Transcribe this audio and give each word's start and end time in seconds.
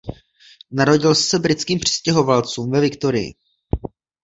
Narodil 0.71 1.15
se 1.15 1.39
britským 1.39 1.79
přistěhovalcům 1.79 2.71
ve 2.71 2.81
Victorii. 2.81 3.33